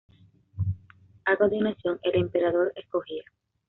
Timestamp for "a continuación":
1.25-1.99